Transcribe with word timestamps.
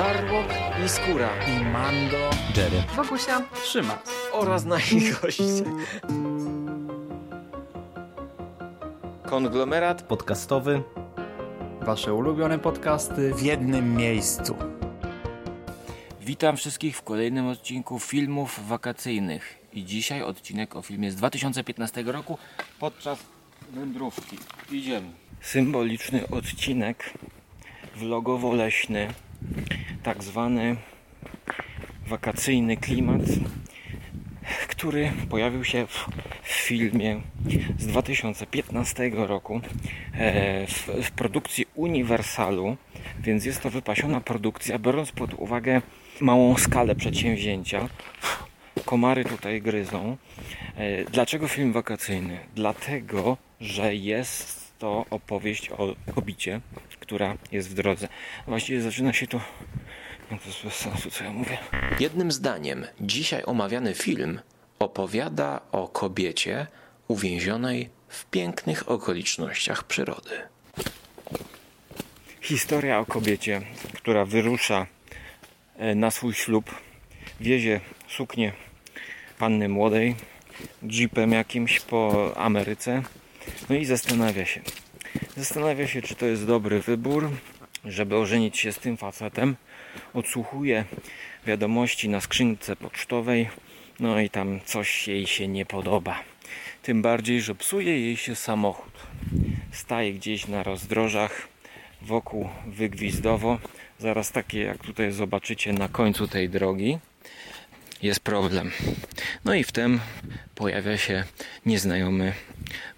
Żarłok 0.00 0.46
i 0.84 0.88
Skóra 0.88 1.28
i 1.46 1.64
Mando, 1.64 2.30
Jerry, 2.56 2.82
Wokusia, 2.96 3.42
Szymas 3.64 3.98
oraz 4.32 4.64
nasi 4.64 5.00
goście. 5.22 5.42
Konglomerat 9.22 10.02
podcastowy. 10.02 10.82
Wasze 11.80 12.14
ulubione 12.14 12.58
podcasty 12.58 13.34
w 13.34 13.42
jednym 13.42 13.96
miejscu. 13.96 14.56
Witam 16.20 16.56
wszystkich 16.56 16.96
w 16.96 17.02
kolejnym 17.02 17.46
odcinku 17.46 17.98
filmów 17.98 18.68
wakacyjnych. 18.68 19.58
I 19.72 19.84
dzisiaj 19.84 20.22
odcinek 20.22 20.76
o 20.76 20.82
filmie 20.82 21.10
z 21.10 21.16
2015 21.16 22.02
roku 22.02 22.38
podczas 22.78 23.18
wędrówki. 23.70 24.38
Idziemy. 24.72 25.10
Symboliczny 25.40 26.28
odcinek 26.28 27.12
vlogowo-leśny, 27.96 29.08
tak 30.02 30.24
zwany 30.24 30.76
wakacyjny 32.06 32.76
klimat, 32.76 33.22
który 34.68 35.12
pojawił 35.30 35.64
się 35.64 35.86
w, 35.86 36.08
filmie 36.42 37.20
z 37.78 37.86
2015 37.86 39.10
roku 39.14 39.60
e, 40.14 40.66
w, 40.66 40.88
w 41.02 41.10
produkcji 41.10 41.66
Uniwersalu, 41.74 42.76
więc 43.20 43.44
jest 43.44 43.62
to 43.62 43.70
wypasiona 43.70 44.20
produkcja, 44.20 44.78
biorąc 44.78 45.12
pod 45.12 45.34
uwagę 45.34 45.82
małą 46.20 46.56
skalę 46.56 46.94
przedsięwzięcia. 46.94 47.88
Komary 48.84 49.24
tutaj 49.24 49.62
gryzą. 49.62 50.16
E, 50.76 51.04
Dlaczego 51.04 51.48
film 51.48 51.72
wakacyjny? 51.72 52.38
Dlatego, 52.54 53.36
że 53.60 53.94
jest 53.94 54.78
to 54.78 55.06
opowieść 55.10 55.70
o 55.70 55.96
kobicie, 56.14 56.60
która 57.00 57.36
jest 57.52 57.70
w 57.70 57.74
drodze. 57.74 58.08
Właściwie 58.46 58.80
zaczyna 58.80 59.12
się 59.12 59.26
to. 59.26 59.40
No 60.30 60.38
to 60.38 60.46
jest 60.46 60.64
bez 60.64 60.74
sensu, 60.74 61.10
co 61.10 61.24
ja 61.24 61.32
mówię. 61.32 61.58
Jednym 62.00 62.32
zdaniem, 62.32 62.86
dzisiaj 63.00 63.42
omawiany 63.46 63.94
film 63.94 64.40
opowiada 64.78 65.60
o 65.72 65.88
kobiecie 65.88 66.66
uwięzionej 67.08 67.90
w 68.08 68.24
pięknych 68.24 68.90
okolicznościach 68.90 69.84
przyrody. 69.84 70.30
Historia 72.40 72.98
o 72.98 73.06
kobiecie, 73.06 73.62
która 73.94 74.24
wyrusza 74.24 74.86
e, 75.76 75.94
na 75.94 76.10
swój 76.10 76.34
ślub, 76.34 76.74
wiezie 77.40 77.80
suknię 78.08 78.52
panny 79.38 79.68
młodej 79.68 80.16
jeepem 80.82 81.32
jakimś 81.32 81.80
po 81.80 82.32
Ameryce, 82.36 83.02
no 83.68 83.76
i 83.76 83.84
zastanawia 83.84 84.46
się. 84.46 84.60
Zastanawia 85.36 85.86
się, 85.86 86.02
czy 86.02 86.14
to 86.14 86.26
jest 86.26 86.46
dobry 86.46 86.80
wybór, 86.80 87.30
żeby 87.84 88.16
ożenić 88.16 88.58
się 88.58 88.72
z 88.72 88.78
tym 88.78 88.96
facetem. 88.96 89.56
Odsłuchuje 90.14 90.84
wiadomości 91.46 92.08
na 92.08 92.20
skrzynce 92.20 92.76
pocztowej, 92.76 93.48
no 94.00 94.20
i 94.20 94.30
tam 94.30 94.60
coś 94.64 95.08
jej 95.08 95.26
się 95.26 95.48
nie 95.48 95.66
podoba. 95.66 96.22
Tym 96.82 97.02
bardziej, 97.02 97.40
że 97.40 97.54
psuje 97.54 98.00
jej 98.00 98.16
się 98.16 98.36
samochód. 98.36 98.92
Staje 99.72 100.12
gdzieś 100.12 100.48
na 100.48 100.62
rozdrożach, 100.62 101.48
wokół 102.02 102.48
wygwizdowo, 102.66 103.58
zaraz 103.98 104.32
takie 104.32 104.60
jak 104.60 104.78
tutaj 104.78 105.12
zobaczycie 105.12 105.72
na 105.72 105.88
końcu 105.88 106.28
tej 106.28 106.48
drogi. 106.48 106.98
Jest 108.02 108.20
problem. 108.20 108.70
No 109.44 109.54
i 109.54 109.64
wtem 109.64 110.00
pojawia 110.54 110.98
się 110.98 111.24
nieznajomy 111.66 112.32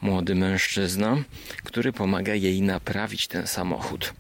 młody 0.01 0.35
mężczyzna, 0.35 1.17
który 1.65 1.93
pomaga 1.93 2.35
jej 2.35 2.63
naprawić 2.63 3.29
ten 3.29 3.47
samochód. 3.47 4.13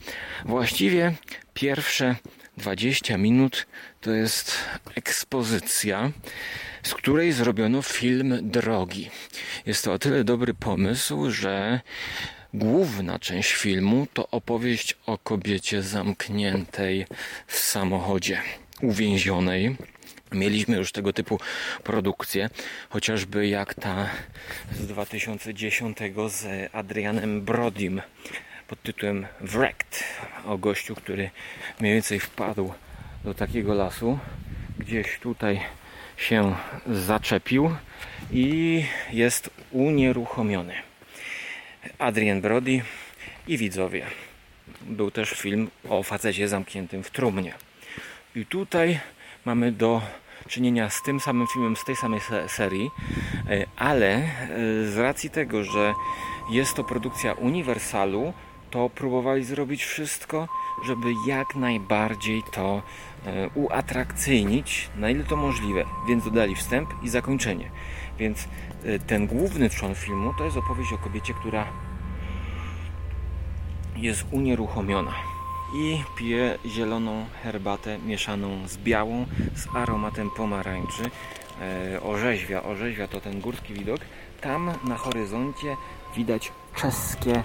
Właściwie 0.44 1.14
pierwsze 1.54 2.16
20 2.56 3.18
minut 3.18 3.66
to 4.00 4.10
jest 4.10 4.54
ekspozycja, 4.94 6.12
z 6.82 6.94
której 6.94 7.32
zrobiono 7.32 7.82
film 7.82 8.38
drogi. 8.42 9.10
Jest 9.66 9.84
to 9.84 9.92
o 9.92 9.98
tyle 9.98 10.24
dobry 10.24 10.54
pomysł, 10.54 11.30
że 11.30 11.80
główna 12.54 13.18
część 13.18 13.52
filmu 13.52 14.06
to 14.14 14.30
opowieść 14.30 14.96
o 15.06 15.18
kobiecie 15.18 15.82
zamkniętej 15.82 17.06
w 17.46 17.58
samochodzie, 17.58 18.40
uwięzionej. 18.80 19.76
Mieliśmy 20.32 20.76
już 20.76 20.92
tego 20.92 21.12
typu 21.12 21.40
produkcje, 21.84 22.50
chociażby 22.90 23.48
jak 23.48 23.74
ta 23.74 24.10
z 24.72 24.86
2010 24.86 25.98
z 26.28 26.70
Adrianem 26.74 27.42
Brodim 27.42 28.02
pod 28.68 28.82
tytułem 28.82 29.26
Wrecked 29.40 30.04
o 30.44 30.58
gościu, 30.58 30.94
który 30.94 31.30
mniej 31.80 31.94
więcej 31.94 32.20
wpadł 32.20 32.72
do 33.24 33.34
takiego 33.34 33.74
lasu, 33.74 34.18
gdzieś 34.78 35.18
tutaj 35.18 35.60
się 36.16 36.54
zaczepił 36.86 37.76
i 38.32 38.84
jest 39.12 39.50
unieruchomiony. 39.70 40.74
Adrian 41.98 42.40
Brody 42.40 42.82
i 43.48 43.58
widzowie. 43.58 44.06
Był 44.80 45.10
też 45.10 45.30
film 45.30 45.70
o 45.88 46.02
facecie 46.02 46.48
zamkniętym 46.48 47.02
w 47.02 47.10
trumnie. 47.10 47.54
I 48.36 48.46
tutaj 48.46 49.00
mamy 49.44 49.72
do 49.72 50.02
czynienia 50.48 50.90
z 50.90 51.02
tym 51.02 51.20
samym 51.20 51.46
filmem, 51.46 51.76
z 51.76 51.84
tej 51.84 51.96
samej 51.96 52.20
se 52.20 52.48
serii, 52.48 52.90
e, 53.50 53.66
ale 53.76 54.14
e, 54.14 54.22
z 54.86 54.98
racji 54.98 55.30
tego, 55.30 55.64
że 55.64 55.94
jest 56.50 56.74
to 56.74 56.84
produkcja 56.84 57.32
Uniwersalu, 57.32 58.32
to 58.70 58.90
próbowali 58.90 59.44
zrobić 59.44 59.84
wszystko, 59.84 60.48
żeby 60.84 61.08
jak 61.26 61.54
najbardziej 61.54 62.42
to 62.52 62.82
e, 63.26 63.48
uatrakcyjnić, 63.54 64.90
na 64.96 65.10
ile 65.10 65.24
to 65.24 65.36
możliwe. 65.36 65.84
Więc 66.08 66.24
dodali 66.24 66.54
wstęp 66.54 66.90
i 67.02 67.08
zakończenie. 67.08 67.70
Więc 68.18 68.48
ten 69.06 69.26
główny 69.26 69.68
trzon 69.68 69.94
filmu 69.94 70.34
to 70.38 70.44
jest 70.44 70.56
opowieść 70.56 70.92
o 70.92 70.98
kobiecie, 70.98 71.34
która 71.34 71.66
jest 73.96 74.24
unieruchomiona 74.30 75.31
i 75.74 76.04
pije 76.16 76.58
zieloną 76.66 77.26
herbatę 77.42 77.98
mieszaną 77.98 78.68
z 78.68 78.76
białą, 78.76 79.26
z 79.54 79.76
aromatem 79.76 80.30
pomarańczy. 80.30 81.10
E, 81.60 82.02
orzeźwia, 82.02 82.62
orzeźwia 82.62 83.08
to 83.08 83.20
ten 83.20 83.40
górski 83.40 83.74
widok. 83.74 84.00
Tam 84.40 84.72
na 84.84 84.96
horyzoncie 84.96 85.76
widać 86.16 86.52
czeskie, 86.76 87.42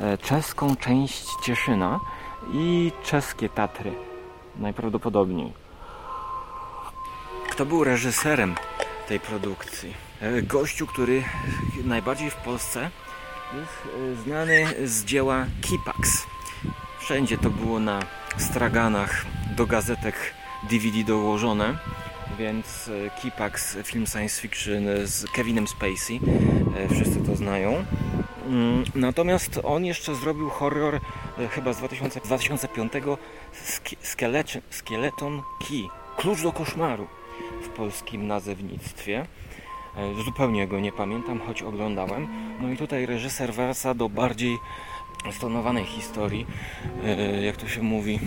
e, 0.00 0.18
czeską 0.18 0.76
część 0.76 1.24
Cieszyna 1.42 2.00
i 2.52 2.92
czeskie 3.02 3.48
Tatry. 3.48 3.92
Najprawdopodobniej. 4.56 5.52
Kto 7.50 7.66
był 7.66 7.84
reżyserem 7.84 8.54
tej 9.08 9.20
produkcji? 9.20 9.94
E, 10.20 10.42
gościu, 10.42 10.86
który 10.86 11.22
najbardziej 11.84 12.30
w 12.30 12.36
Polsce 12.36 12.90
jest 13.54 14.24
znany 14.24 14.66
z 14.88 15.04
dzieła 15.04 15.46
Kipax. 15.60 16.26
Wszędzie 17.10 17.38
to 17.38 17.50
było 17.50 17.80
na 17.80 18.00
straganach 18.38 19.26
do 19.56 19.66
gazetek 19.66 20.14
DVD 20.70 21.04
dołożone, 21.04 21.78
więc 22.38 22.88
e, 22.88 23.20
Kipax, 23.20 23.78
film 23.84 24.06
science 24.06 24.42
fiction 24.42 24.84
z 25.04 25.30
Kevinem 25.30 25.68
Spacey, 25.68 26.20
e, 26.76 26.88
wszyscy 26.88 27.20
to 27.26 27.36
znają. 27.36 27.84
Mm, 28.46 28.84
natomiast 28.94 29.60
on 29.64 29.84
jeszcze 29.84 30.14
zrobił 30.14 30.50
horror 30.50 31.00
chyba 31.50 31.72
z 31.72 31.78
2000, 31.78 32.20
2005 32.20 32.92
Skeleton, 34.02 34.62
Skeleton 34.70 35.42
Key, 35.68 35.88
Klucz 36.16 36.42
do 36.42 36.52
koszmaru 36.52 37.06
w 37.62 37.68
polskim 37.68 38.26
nazewnictwie. 38.26 39.26
Zupełnie 40.24 40.68
go 40.68 40.80
nie 40.80 40.92
pamiętam, 40.92 41.40
choć 41.46 41.62
oglądałem. 41.62 42.28
No 42.60 42.68
i 42.68 42.76
tutaj 42.76 43.06
reżyser 43.06 43.52
wraca 43.52 43.94
do 43.94 44.08
bardziej 44.08 44.58
stonowanej 45.32 45.84
historii, 45.84 46.46
jak 47.42 47.56
to 47.56 47.68
się 47.68 47.82
mówi. 47.82 48.20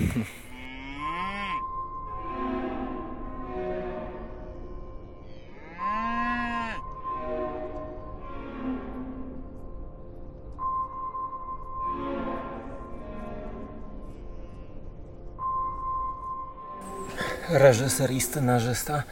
Reżyser 17.49 18.11
i 18.11 18.21
scenarzysta 18.21 19.03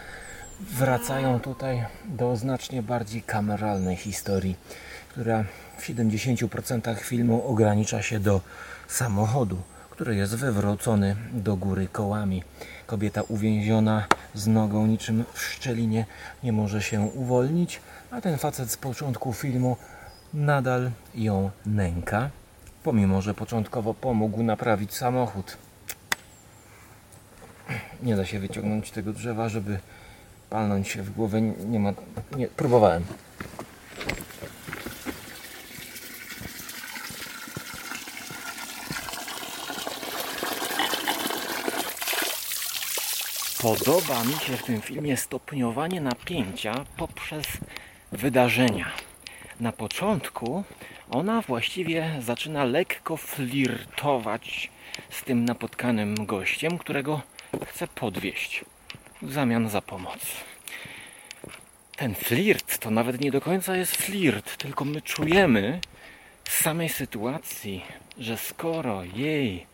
wracają 0.70 1.40
tutaj 1.40 1.86
do 2.06 2.36
znacznie 2.36 2.84
bardziej 2.84 3.22
kameralnej 3.22 3.96
historii, 3.96 4.56
która 5.10 5.44
w 5.78 5.84
70% 5.84 6.96
filmu 6.96 7.48
ogranicza 7.48 8.02
się 8.02 8.20
do 8.20 8.42
samochodu, 8.88 9.62
który 9.90 10.16
jest 10.16 10.36
wywrócony 10.36 11.16
do 11.34 11.56
góry 11.56 11.88
kołami. 11.88 12.44
Kobieta 12.88 13.22
uwięziona 13.22 14.08
z 14.34 14.48
nogą 14.48 14.88
niczym 14.88 15.24
w 15.34 15.42
szczelinie 15.42 16.06
nie 16.44 16.52
może 16.52 16.82
się 16.82 17.02
uwolnić, 17.02 17.82
a 18.12 18.22
ten 18.22 18.38
facet 18.38 18.72
z 18.72 18.78
początku 18.78 19.34
filmu 19.34 19.78
nadal 20.34 20.92
ją 21.16 21.52
nęka, 21.66 22.30
pomimo 22.84 23.22
że 23.22 23.34
początkowo 23.34 23.94
pomógł 23.94 24.44
naprawić 24.44 24.94
samochód. 24.94 25.58
nie 28.04 28.16
da 28.16 28.26
się 28.26 28.40
wyciągnąć 28.40 28.92
tego 28.92 29.14
drzewa, 29.14 29.50
żeby 29.50 29.80
palnąć 30.52 30.88
się 30.88 31.04
w 31.04 31.12
głowę. 31.12 31.42
Nie 31.42 31.80
ma. 31.80 31.94
Nie, 32.38 32.48
próbowałem. 32.48 33.04
Podoba 43.62 44.24
mi 44.24 44.34
się 44.34 44.58
w 44.58 44.64
tym 44.64 44.82
filmie 44.82 45.18
stopniowanie 45.18 46.02
napięcia 46.02 46.86
poprzez 46.98 47.46
wydarzenia. 48.12 48.92
Na 49.60 49.72
początku 49.72 50.64
ona 51.10 51.42
właściwie 51.42 52.12
zaczyna 52.22 52.64
lekko 52.64 53.18
flirtować 53.18 54.72
z 55.10 55.24
tym 55.24 55.46
napotkanym 55.46 56.26
gościem, 56.26 56.78
którego 56.78 57.22
chce 57.68 57.88
podwieźć 57.88 58.66
w 59.22 59.32
zamian 59.32 59.70
za 59.70 59.82
pomoc. 59.82 60.20
Ten 61.96 62.16
flirt 62.16 62.78
to 62.78 62.92
nawet 62.92 63.22
nie 63.22 63.32
do 63.32 63.42
końca 63.42 63.76
jest 63.76 63.96
flirt, 63.96 64.58
tylko 64.58 64.86
my 64.86 65.02
czujemy 65.02 65.80
z 66.50 66.62
samej 66.62 66.90
sytuacji, 66.90 67.82
że 68.18 68.38
skoro 68.38 69.04
jej 69.04 69.66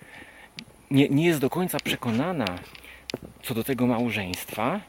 nie, 0.91 1.09
nie 1.09 1.25
jest 1.25 1.39
do 1.39 1.49
końca 1.49 1.77
przekonana 1.79 2.45
co 3.43 3.53
do 3.53 3.63
tego 3.63 3.87
małżeństwa, 3.87 4.79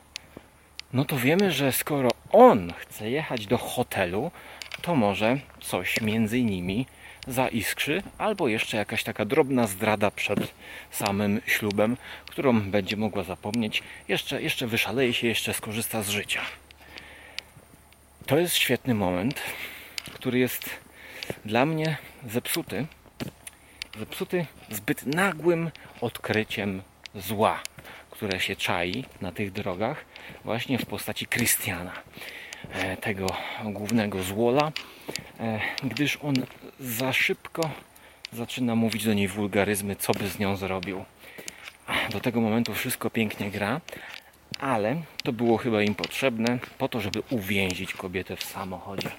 no 0.93 1.05
to 1.05 1.17
wiemy, 1.17 1.53
że 1.53 1.73
skoro 1.73 2.11
on 2.33 2.73
chce 2.79 3.11
jechać 3.11 3.47
do 3.47 3.59
hotelu, 3.59 4.31
to 4.83 4.95
może 4.95 5.39
coś 5.61 6.01
między 6.01 6.43
nimi 6.43 6.87
zaiskrzy, 7.29 8.03
albo 8.19 8.49
jeszcze 8.49 8.77
jakaś 8.77 9.05
taka 9.05 9.25
drobna 9.25 9.67
zdrada 9.67 10.11
przed 10.11 10.55
samym 10.91 11.41
ślubem, 11.47 11.97
którą 12.27 12.61
będzie 12.61 12.97
mogła 12.97 13.23
zapomnieć, 13.23 13.83
jeszcze, 14.09 14.43
jeszcze 14.43 14.67
wyszaleje 14.67 15.15
się, 15.15 15.27
jeszcze 15.27 15.55
skorzysta 15.55 16.03
z 16.03 16.09
życia. 16.09 16.41
To 18.27 18.39
jest 18.39 18.55
świetny 18.55 18.95
moment, 18.95 19.41
który 20.15 20.39
jest 20.39 20.71
dla 21.45 21.67
mnie 21.67 21.97
zepsuty. 22.27 22.87
Zepsuty 23.99 24.47
zbyt 24.71 25.07
nagłym 25.07 25.71
odkryciem 26.01 26.83
zła, 27.15 27.63
które 28.11 28.41
się 28.41 28.57
czai 28.57 29.05
na 29.21 29.33
tych 29.33 29.53
drogach, 29.53 30.05
właśnie 30.45 30.79
w 30.79 30.87
postaci 30.87 31.27
Krystiana, 31.27 31.93
tego 33.01 33.27
głównego 33.65 34.23
złola, 34.23 34.73
e, 35.41 35.61
gdyż 35.83 36.19
on 36.23 36.35
za 36.81 37.13
szybko 37.13 37.71
zaczyna 38.33 38.75
mówić 38.75 39.05
do 39.05 39.15
niej 39.15 39.29
wulgaryzmy, 39.29 39.97
co 39.97 40.13
by 40.13 40.29
z 40.29 40.39
nią 40.39 40.57
zrobił. 40.57 41.05
Do 42.11 42.21
tego 42.21 42.41
momentu 42.41 42.75
wszystko 42.75 43.11
pięknie 43.11 43.51
gra, 43.51 43.81
ale 44.61 45.03
to 45.25 45.33
było 45.33 45.57
chyba 45.57 45.83
im 45.83 45.95
potrzebne 45.95 46.59
po 46.79 46.89
to, 46.89 47.01
żeby 47.01 47.23
uwięzić 47.31 47.93
kobietę 47.93 48.37
w 48.37 48.45
samochodzie. 48.45 49.11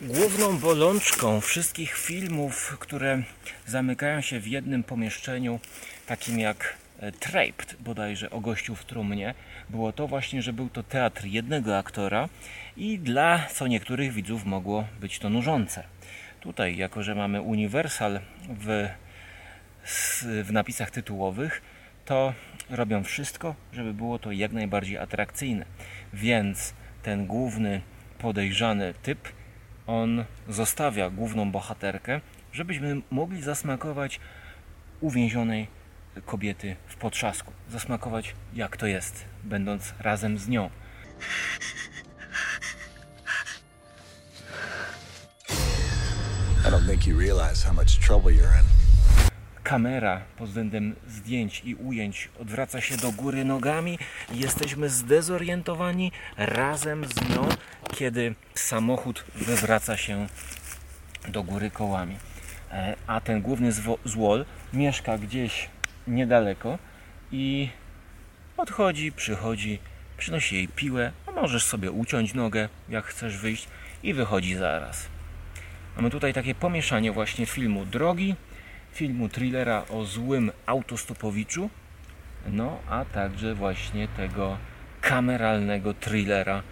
Główną 0.00 0.58
bolączką 0.58 1.40
wszystkich 1.40 1.94
filmów, 1.94 2.76
które 2.78 3.22
zamykają 3.66 4.20
się 4.20 4.40
w 4.40 4.46
jednym 4.46 4.84
pomieszczeniu, 4.84 5.60
takim 6.06 6.38
jak 6.38 6.76
e, 6.82 6.85
Traped, 7.20 7.76
bodajże 7.80 8.30
o 8.30 8.40
gościu 8.40 8.74
w 8.74 8.84
trumnie, 8.84 9.34
było 9.70 9.92
to 9.92 10.08
właśnie, 10.08 10.42
że 10.42 10.52
był 10.52 10.68
to 10.68 10.82
teatr 10.82 11.24
jednego 11.24 11.78
aktora 11.78 12.28
i 12.76 12.98
dla 12.98 13.46
co 13.46 13.66
niektórych 13.66 14.12
widzów 14.12 14.44
mogło 14.44 14.84
być 15.00 15.18
to 15.18 15.30
nużące. 15.30 15.84
Tutaj, 16.40 16.76
jako 16.76 17.02
że 17.02 17.14
mamy 17.14 17.42
Universal 17.42 18.20
w, 18.48 18.88
w 20.44 20.52
napisach 20.52 20.90
tytułowych, 20.90 21.62
to 22.04 22.32
robią 22.70 23.04
wszystko, 23.04 23.54
żeby 23.72 23.94
było 23.94 24.18
to 24.18 24.32
jak 24.32 24.52
najbardziej 24.52 24.98
atrakcyjne. 24.98 25.66
Więc 26.12 26.74
ten 27.02 27.26
główny 27.26 27.80
podejrzany 28.18 28.94
typ 29.02 29.28
on 29.86 30.24
zostawia 30.48 31.10
główną 31.10 31.50
bohaterkę, 31.50 32.20
żebyśmy 32.52 33.00
mogli 33.10 33.42
zasmakować 33.42 34.20
uwięzionej 35.00 35.66
kobiety 36.26 36.76
w 36.86 36.96
potrzasku. 36.96 37.52
Zasmakować 37.70 38.34
jak 38.54 38.76
to 38.76 38.86
jest, 38.86 39.24
będąc 39.44 39.94
razem 39.98 40.38
z 40.38 40.48
nią. 40.48 40.70
I 46.66 46.68
don't 46.68 46.86
think 46.88 47.06
you 47.06 47.18
realize 47.18 47.66
how 47.66 47.72
much 47.72 47.98
trouble 48.06 48.32
you're 48.32 48.60
in. 48.60 48.66
Kamera 49.62 50.20
pod 50.38 50.48
względem 50.48 50.96
zdjęć 51.08 51.62
i 51.64 51.74
ujęć 51.74 52.28
odwraca 52.40 52.80
się 52.80 52.96
do 52.96 53.12
góry 53.12 53.44
nogami. 53.44 53.98
Jesteśmy 54.32 54.88
zdezorientowani 54.88 56.12
razem 56.36 57.04
z 57.04 57.28
nią, 57.28 57.48
kiedy 57.94 58.34
samochód 58.54 59.24
wywraca 59.34 59.96
się 59.96 60.26
do 61.28 61.42
góry 61.42 61.70
kołami. 61.70 62.16
E, 62.72 62.96
a 63.06 63.20
ten 63.20 63.42
główny 63.42 63.72
złol 64.04 64.44
mieszka 64.72 65.18
gdzieś 65.18 65.68
niedaleko 66.06 66.78
i 67.32 67.68
odchodzi, 68.56 69.12
przychodzi, 69.12 69.78
przynosi 70.16 70.54
jej 70.54 70.68
piłę, 70.68 71.12
a 71.26 71.32
możesz 71.32 71.64
sobie 71.64 71.90
uciąć 71.90 72.34
nogę, 72.34 72.68
jak 72.88 73.04
chcesz 73.04 73.38
wyjść 73.38 73.68
i 74.02 74.14
wychodzi 74.14 74.54
zaraz. 74.54 75.08
Mamy 75.96 76.10
tutaj 76.10 76.34
takie 76.34 76.54
pomieszanie 76.54 77.12
właśnie 77.12 77.46
filmu 77.46 77.84
drogi, 77.84 78.34
filmu 78.92 79.28
thrillera 79.28 79.84
o 79.90 80.04
złym 80.04 80.52
autostopowiczu, 80.66 81.70
no 82.46 82.78
a 82.88 83.04
także 83.04 83.54
właśnie 83.54 84.08
tego 84.08 84.58
kameralnego 85.00 85.94
thrillera 85.94 86.62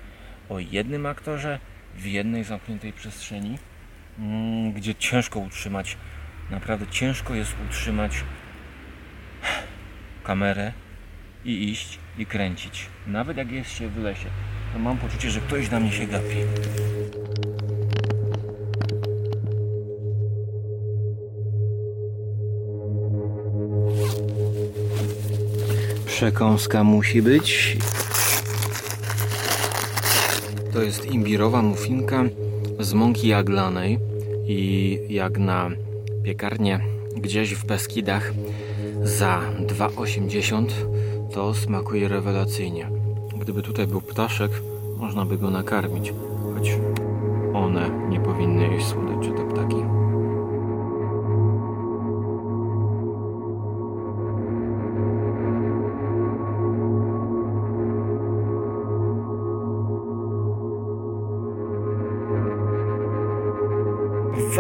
o 0.49 0.59
jednym 0.59 1.07
aktorze 1.07 1.59
w 1.95 2.07
jednej 2.07 2.45
zamkniętej 2.45 2.93
przestrzeni, 2.93 3.59
mm, 4.19 4.73
gdzie 4.73 4.95
ciężko 4.95 5.41
utrzymać, 5.41 5.97
naprawdę 6.51 6.87
ciężko 6.87 7.35
jest 7.35 7.55
utrzymać 7.69 8.25
kamerę 10.25 10.73
i 11.45 11.71
iść 11.71 11.99
i 12.19 12.27
kręcić. 12.27 12.87
Nawet 13.07 13.37
jak 13.37 13.53
jest 13.53 13.71
się 13.71 13.89
w 13.89 13.99
lesie, 13.99 14.29
to 14.73 14.79
mam 14.79 14.99
poczucie, 14.99 15.31
że 15.31 15.41
ktoś 15.41 15.71
na 15.71 15.81
mnie 15.81 15.93
się 15.93 16.07
gapi. 16.07 16.37
Przekąska 26.07 26.85
musi 26.85 27.23
być. 27.23 27.77
To 30.73 30.83
jest 30.83 31.07
imbirowa 31.07 31.63
muffinka 31.63 32.25
z 32.81 32.95
mąki 32.95 33.29
jaglanej 33.29 33.99
i 34.47 34.99
jak 35.09 35.39
na 35.39 35.71
piekarnię 36.23 36.81
gdzieś 37.17 37.55
w 37.55 37.67
Beskidach 37.67 38.33
za 39.05 39.41
2,80 39.67 40.67
to 41.33 41.55
smakuje 41.55 42.09
rewelacyjnie. 42.09 42.91
Gdyby 43.39 43.63
tutaj 43.63 43.87
był 43.87 44.01
ptaszek, 44.01 44.51
można 44.97 45.25
by 45.25 45.39
go 45.39 45.51
nakarmić, 45.51 46.13
choć 46.55 46.79
one 47.55 47.91
nie 48.09 48.21
powinny 48.21 48.69
jeść 48.69 48.87
słodyczy, 48.87 49.31
te 49.33 49.45
ptaki. 49.45 50.04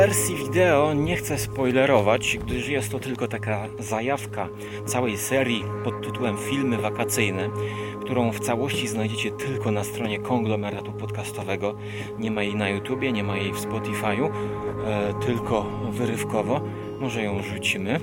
Wersji 0.04 0.36
wideo 0.36 0.94
nie 0.94 1.16
chcę 1.16 1.38
spoilerować, 1.38 2.38
gdyż 2.46 2.68
jest 2.68 2.90
to 2.90 2.98
tylko 2.98 3.28
taka 3.28 3.68
zajawka 3.78 4.48
całej 4.86 5.18
serii 5.18 5.64
pod 5.84 6.02
tytułem 6.02 6.36
Filmy 6.38 6.78
wakacyjne, 6.78 7.48
którą 8.00 8.32
w 8.32 8.40
całości 8.40 8.88
znajdziecie 8.88 9.30
tylko 9.30 9.70
na 9.70 9.84
stronie 9.84 10.18
konglomeratu 10.18 10.92
podcastowego. 10.92 11.76
Nie 12.18 12.30
ma 12.30 12.42
jej 12.42 12.54
na 12.54 12.68
YouTubie, 12.68 13.12
nie 13.12 13.24
ma 13.24 13.36
jej 13.36 13.52
w 13.52 13.56
Spotify'u, 13.56 14.30
e, 14.86 15.14
tylko 15.26 15.62
wyrywkowo. 15.90 16.60
Może 17.00 17.22
ją 17.22 17.42
rzucimy. 17.42 18.00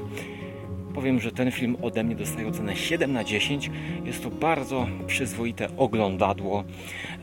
Powiem, 0.93 1.19
że 1.19 1.31
ten 1.31 1.51
film 1.51 1.77
ode 1.81 2.03
mnie 2.03 2.15
dostaje 2.15 2.47
ocenę 2.47 2.75
7 2.75 3.13
na 3.13 3.23
10. 3.23 3.71
Jest 4.05 4.23
to 4.23 4.29
bardzo 4.29 4.87
przyzwoite 5.07 5.67
oglądadło, 5.77 6.63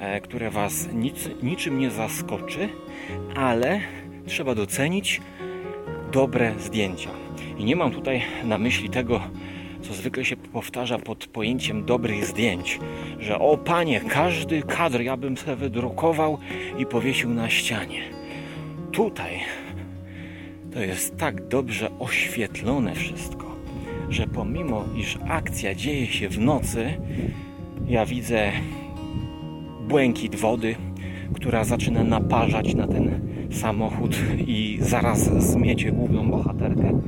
e, 0.00 0.20
które 0.20 0.50
Was 0.50 0.88
nic, 0.92 1.30
niczym 1.42 1.78
nie 1.78 1.90
zaskoczy, 1.90 2.68
ale 3.36 3.80
trzeba 4.28 4.54
docenić 4.54 5.20
dobre 6.12 6.54
zdjęcia. 6.58 7.10
I 7.58 7.64
nie 7.64 7.76
mam 7.76 7.90
tutaj 7.90 8.22
na 8.44 8.58
myśli 8.58 8.90
tego, 8.90 9.20
co 9.82 9.94
zwykle 9.94 10.24
się 10.24 10.36
powtarza 10.36 10.98
pod 10.98 11.26
pojęciem 11.26 11.84
dobrych 11.84 12.24
zdjęć, 12.24 12.80
że 13.20 13.38
o 13.38 13.56
panie, 13.56 14.00
każdy 14.00 14.62
kadr 14.62 15.00
ja 15.00 15.16
bym 15.16 15.36
sobie 15.36 15.56
wydrukował 15.56 16.38
i 16.78 16.86
powiesił 16.86 17.30
na 17.30 17.50
ścianie. 17.50 18.02
Tutaj 18.92 19.40
to 20.72 20.80
jest 20.80 21.16
tak 21.16 21.48
dobrze 21.48 21.90
oświetlone 21.98 22.94
wszystko, 22.94 23.56
że 24.10 24.26
pomimo 24.26 24.84
iż 24.96 25.18
akcja 25.28 25.74
dzieje 25.74 26.06
się 26.06 26.28
w 26.28 26.38
nocy, 26.38 26.94
ja 27.88 28.06
widzę 28.06 28.52
błękit 29.88 30.36
wody, 30.36 30.76
która 31.34 31.64
zaczyna 31.64 32.04
naparzać 32.04 32.74
na 32.74 32.86
ten 32.86 33.28
samochód 33.50 34.16
i 34.46 34.78
zaraz 34.80 35.18
zmiecie 35.52 35.92
główną 35.92 36.30
bohaterkę. 36.30 37.00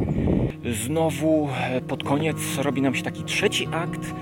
Znowu 0.85 1.49
e, 1.61 1.80
pod 1.80 2.04
koniec 2.04 2.37
robi 2.62 2.82
nam 2.82 2.94
się 2.94 3.02
taki 3.02 3.25
trzeci 3.25 3.68
akt, 3.73 4.14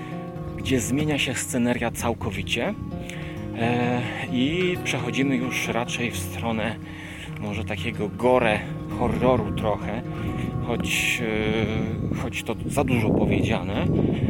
gdzie 0.57 0.79
zmienia 0.79 1.19
się 1.19 1.35
sceneria 1.35 1.91
całkowicie 1.91 2.73
e, 3.57 4.01
i 4.33 4.75
przechodzimy 4.83 5.35
już 5.35 5.67
raczej 5.67 6.11
w 6.11 6.17
stronę 6.17 6.75
może 7.39 7.63
takiego 7.63 8.09
gore 8.09 8.59
horroru 8.99 9.51
trochę, 9.51 10.01
choć, 10.67 11.21
e, 12.15 12.17
choć 12.21 12.43
to 12.43 12.55
za 12.65 12.83
dużo 12.83 13.09
powiedziane, 13.09 13.85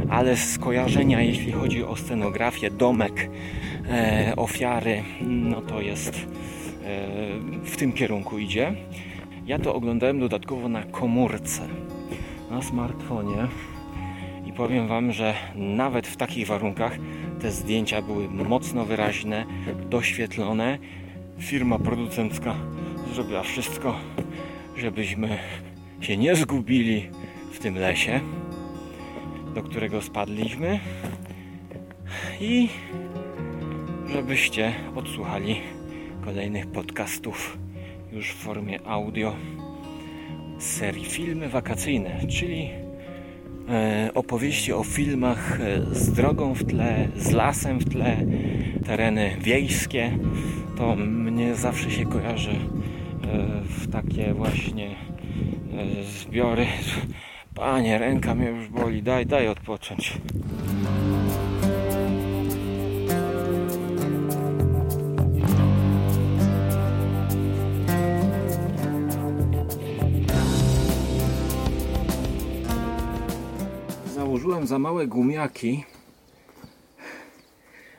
ale 0.09 0.37
skojarzenia 0.37 1.21
jeśli 1.21 1.51
chodzi 1.51 1.83
o 1.83 1.95
scenografię, 1.95 2.71
domek 2.71 3.29
ofiary, 4.35 5.03
no 5.21 5.61
to 5.61 5.81
jest 5.81 6.27
w 7.63 7.77
tym 7.77 7.93
kierunku 7.93 8.39
idzie. 8.39 8.73
Ja 9.45 9.59
to 9.59 9.75
oglądałem 9.75 10.19
dodatkowo 10.19 10.69
na 10.69 10.83
komórce, 10.83 11.67
na 12.51 12.61
smartfonie 12.61 13.47
i 14.45 14.53
powiem 14.53 14.87
Wam, 14.87 15.11
że 15.11 15.33
nawet 15.55 16.07
w 16.07 16.17
takich 16.17 16.47
warunkach 16.47 16.97
te 17.41 17.51
zdjęcia 17.51 18.01
były 18.01 18.29
mocno 18.29 18.85
wyraźne, 18.85 19.45
doświetlone. 19.89 20.77
Firma 21.39 21.79
producencka 21.79 22.55
zrobiła 23.13 23.43
wszystko, 23.43 23.95
żebyśmy 24.77 25.37
się 26.01 26.17
nie 26.17 26.35
zgubili 26.35 27.09
w 27.51 27.59
tym 27.59 27.75
lesie, 27.75 28.19
do 29.55 29.63
którego 29.63 30.01
spadliśmy 30.01 30.79
i 32.41 32.69
żebyście 34.13 34.73
odsłuchali 34.95 35.55
kolejnych 36.29 36.67
podcastów 36.67 37.57
już 38.11 38.31
w 38.31 38.35
formie 38.35 38.79
audio 38.87 39.35
serii 40.59 41.05
Filmy 41.05 41.49
Wakacyjne, 41.49 42.27
czyli 42.27 42.69
e, 43.69 44.09
opowieści 44.13 44.73
o 44.73 44.83
filmach 44.83 45.61
e, 45.61 45.95
z 45.95 46.13
drogą 46.13 46.53
w 46.53 46.63
tle, 46.63 47.07
z 47.15 47.31
lasem 47.31 47.79
w 47.79 47.89
tle, 47.89 48.17
tereny 48.85 49.37
wiejskie. 49.41 50.17
To 50.77 50.95
mnie 50.95 51.55
zawsze 51.55 51.91
się 51.91 52.05
kojarzy 52.05 52.51
e, 52.51 52.57
w 53.63 53.91
takie 53.91 54.33
właśnie 54.33 54.95
zbiory. 56.21 56.65
Panie, 57.55 57.97
ręka 57.97 58.35
mnie 58.35 58.47
już 58.47 58.67
boli, 58.67 59.03
daj, 59.03 59.25
daj 59.25 59.47
odpocząć. 59.47 60.13
Założyłem 74.39 74.67
za 74.67 74.79
małe 74.79 75.07
gumiaki. 75.07 75.83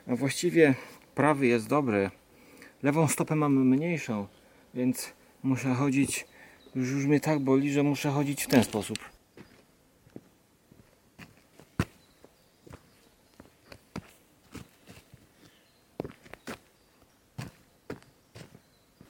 A 0.07 0.15
właściwie 0.15 0.75
prawy 1.15 1.47
jest 1.47 1.67
dobry. 1.67 2.09
Lewą 2.83 3.07
stopę 3.07 3.35
mam 3.35 3.67
mniejszą, 3.67 4.27
więc 4.73 5.13
muszę 5.43 5.73
chodzić. 5.73 6.27
Już, 6.75 6.89
już 6.89 7.05
mnie 7.05 7.19
tak 7.19 7.39
boli, 7.39 7.71
że 7.71 7.83
muszę 7.83 8.09
chodzić 8.09 8.43
w 8.43 8.47
ten 8.47 8.63
sposób. 8.63 8.97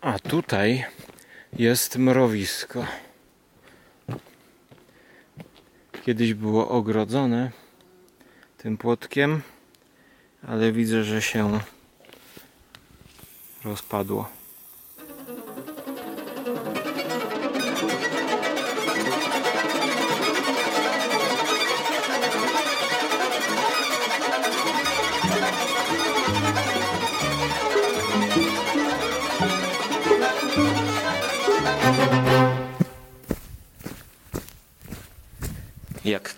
A 0.01 0.19
tutaj 0.19 0.85
jest 1.53 1.97
mrowisko. 1.97 2.85
Kiedyś 6.01 6.33
było 6.33 6.69
ogrodzone 6.69 7.51
tym 8.57 8.77
płotkiem, 8.77 9.41
ale 10.47 10.71
widzę, 10.71 11.03
że 11.03 11.21
się 11.21 11.59
rozpadło. 13.63 14.40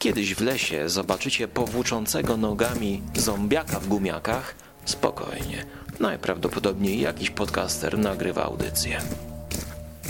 Kiedyś 0.03 0.35
w 0.35 0.41
lesie 0.41 0.89
zobaczycie 0.89 1.47
powłóczącego 1.47 2.37
nogami 2.37 3.01
zombiaka 3.15 3.79
w 3.79 3.87
gumiakach, 3.87 4.55
spokojnie. 4.85 5.65
Najprawdopodobniej 5.99 7.01
jakiś 7.01 7.29
podcaster 7.29 7.99
nagrywa 7.99 8.43
audycję. 8.43 8.97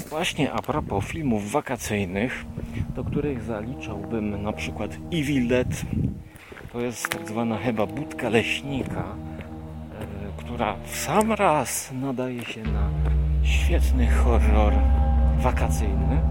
Właśnie 0.09 0.51
a 0.51 0.61
propos 0.61 1.05
filmów 1.05 1.51
wakacyjnych, 1.51 2.45
do 2.95 3.03
których 3.03 3.43
zaliczałbym 3.43 4.43
na 4.43 4.53
przykład 4.53 4.91
Evil 5.11 5.47
Dead. 5.47 5.81
To 6.71 6.79
jest 6.79 7.09
tak 7.09 7.27
zwana 7.27 7.57
chyba 7.57 7.85
budka 7.85 8.29
leśnika, 8.29 9.03
e, 9.03 10.43
która 10.43 10.75
w 10.85 10.95
sam 10.95 11.31
raz 11.31 11.89
nadaje 12.01 12.45
się 12.45 12.63
na 12.63 12.89
świetny 13.43 14.07
horror 14.07 14.73
wakacyjny, 15.39 16.21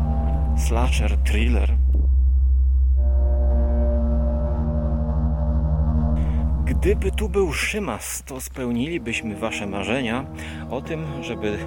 slasher, 0.57 1.17
thriller. 1.19 1.82
Gdyby 6.75 7.11
tu 7.11 7.29
był 7.29 7.53
Szymas, 7.53 8.23
to 8.27 8.41
spełnilibyśmy 8.41 9.37
Wasze 9.37 9.67
marzenia 9.67 10.27
o 10.71 10.81
tym, 10.81 11.05
żeby 11.23 11.59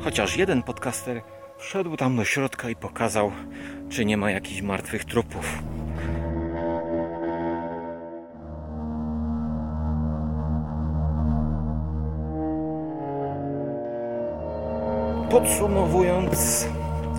chociaż 0.00 0.36
jeden 0.36 0.62
podcaster 0.62 1.22
wszedł 1.58 1.96
tam 1.96 2.16
do 2.16 2.24
środka 2.24 2.70
i 2.70 2.76
pokazał, 2.76 3.32
czy 3.88 4.04
nie 4.04 4.16
ma 4.16 4.30
jakichś 4.30 4.62
martwych 4.62 5.04
trupów. 5.04 5.62
Podsumowując, 15.30 16.68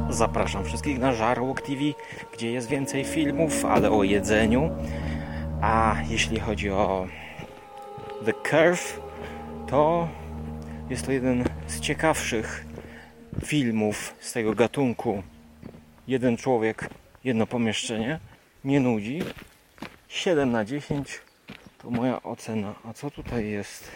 zapraszam 0.09 0.65
wszystkich 0.65 0.99
na 0.99 1.13
Żarłok 1.13 1.61
TV, 1.61 1.81
gdzie 2.33 2.51
jest 2.51 2.69
więcej 2.69 3.03
filmów, 3.03 3.65
ale 3.65 3.91
o 3.91 4.03
jedzeniu. 4.03 4.69
A 5.61 5.95
jeśli 6.09 6.39
chodzi 6.39 6.69
o 6.69 7.07
The 8.25 8.33
Curve, 8.33 8.99
to 9.67 10.07
jest 10.89 11.05
to 11.05 11.11
jeden 11.11 11.43
z 11.67 11.79
ciekawszych 11.79 12.65
filmów 13.45 14.13
z 14.19 14.31
tego 14.31 14.53
gatunku. 14.53 15.23
Jeden 16.07 16.37
człowiek, 16.37 16.89
jedno 17.23 17.47
pomieszczenie. 17.47 18.19
Nie 18.63 18.79
nudzi. 18.79 19.19
7 20.07 20.51
na 20.51 20.65
10 20.65 21.21
to 21.77 21.89
moja 21.89 22.23
ocena. 22.23 22.75
A 22.85 22.93
co 22.93 23.11
tutaj 23.11 23.49
jest? 23.49 23.91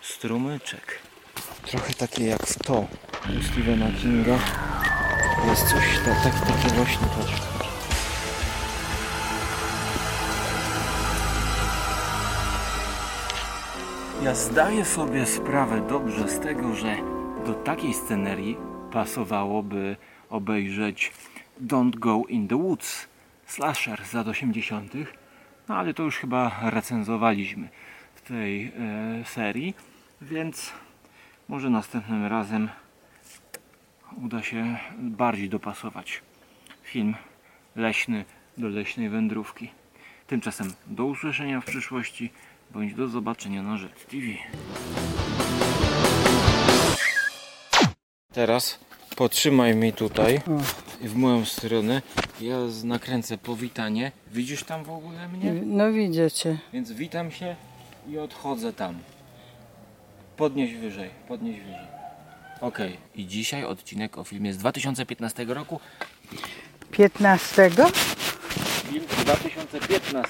Strumyczek. 0.00 0.98
Trochę 1.66 1.94
takie 1.94 2.24
jak 2.24 2.46
w 2.46 2.58
to 2.58 2.86
u 3.38 3.42
Stephena 3.42 3.90
Kinga. 4.02 4.38
Jest 5.46 5.68
coś 5.68 5.98
tak, 6.04 6.22
tak, 6.22 6.46
takie 6.46 6.74
właśnie 6.74 7.06
patrz. 7.06 7.63
Ja 14.24 14.34
zdaję 14.34 14.84
sobie 14.84 15.26
sprawę 15.26 15.80
dobrze 15.88 16.28
z 16.28 16.40
tego, 16.40 16.74
że 16.74 16.96
do 17.46 17.54
takiej 17.54 17.94
scenerii 17.94 18.56
pasowałoby 18.92 19.96
obejrzeć 20.30 21.12
Don't 21.66 21.98
Go 21.98 22.22
in 22.28 22.48
the 22.48 22.56
Woods, 22.56 23.08
slasher 23.46 24.04
z 24.04 24.12
lat 24.12 24.28
80., 24.28 24.92
no 25.68 25.76
ale 25.76 25.94
to 25.94 26.02
już 26.02 26.18
chyba 26.18 26.60
recenzowaliśmy 26.62 27.68
w 28.14 28.22
tej 28.22 28.64
e, 28.66 28.72
serii, 29.24 29.74
więc 30.20 30.72
może 31.48 31.70
następnym 31.70 32.26
razem 32.26 32.68
uda 34.22 34.42
się 34.42 34.78
bardziej 34.98 35.48
dopasować 35.48 36.22
film 36.82 37.14
leśny 37.76 38.24
do 38.58 38.68
leśnej 38.68 39.08
wędrówki. 39.08 39.70
Tymczasem 40.26 40.72
do 40.86 41.04
usłyszenia 41.04 41.60
w 41.60 41.64
przyszłości 41.64 42.32
bądź 42.70 42.94
do 42.94 43.08
zobaczenia 43.08 43.62
na 43.62 43.76
Rzecz 43.76 44.04
TV. 44.10 44.26
Teraz 48.32 48.78
Potrzymaj 49.16 49.76
mi 49.76 49.92
tutaj 49.92 50.40
i 51.00 51.08
w 51.08 51.16
moją 51.16 51.44
stronę. 51.44 52.02
Ja 52.40 52.68
z- 52.68 52.84
nakręcę 52.84 53.38
powitanie. 53.38 54.12
Widzisz 54.32 54.64
tam 54.64 54.84
w 54.84 54.90
ogóle 54.90 55.28
mnie? 55.28 55.52
No 55.52 55.92
widzicie. 55.92 56.58
Więc 56.72 56.92
witam 56.92 57.30
się 57.30 57.56
i 58.08 58.18
odchodzę 58.18 58.72
tam. 58.72 58.98
Podnieś 60.36 60.74
wyżej, 60.74 61.10
podnieś 61.28 61.60
wyżej. 61.60 61.86
Okej. 62.60 62.96
I 63.14 63.26
dzisiaj 63.26 63.64
odcinek 63.64 64.18
o 64.18 64.24
filmie 64.24 64.52
z 64.54 64.58
2015 64.58 65.44
roku. 65.44 65.80
15? 66.90 67.70
Film 68.90 69.04
z 69.20 69.24
2015. 69.24 70.28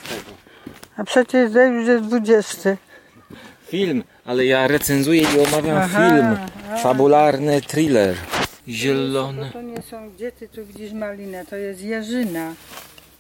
A 0.97 1.05
przecież 1.05 1.53
to 1.53 1.63
już 1.63 1.89
jest 1.89 2.05
20. 2.05 2.77
Film, 3.67 4.05
ale 4.25 4.47
ja 4.47 4.69
recenzuję 4.69 5.23
i 5.23 5.47
omawiam 5.47 5.79
Aha, 5.79 6.09
film. 6.11 6.37
Fabularny 6.83 7.61
thriller. 7.63 8.17
Zielony. 8.69 9.51
To 9.53 9.63
nie 9.63 9.83
są, 9.83 10.11
gdzie 10.11 10.33
ty 10.33 10.49
tu 10.49 10.67
widzisz 10.67 10.93
malinę? 10.93 11.47
To 11.47 11.57
jest 11.57 11.81
jeżyna. 11.81 12.55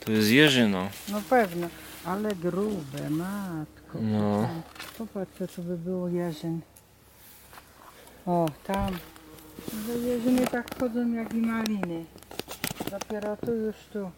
To 0.04 0.12
jest 0.12 0.30
Jerzyno. 0.30 0.88
No 1.08 1.22
pewno. 1.30 1.68
Ale 2.04 2.34
grube, 2.34 3.10
matko. 3.10 3.98
No. 4.00 4.48
Popatrz, 4.98 5.32
co 5.38 5.46
tu 5.48 5.62
by 5.62 5.78
było 5.78 6.08
jeżyn. 6.08 6.60
O, 8.26 8.48
tam. 8.66 8.98
Do 9.86 10.08
jeżyny 10.08 10.46
tak 10.46 10.78
chodzą 10.80 11.12
jak 11.12 11.34
i 11.34 11.36
maliny. 11.36 12.04
Dopiero 12.90 13.36
tu 13.36 13.54
już 13.54 13.76
tu. 13.92 14.10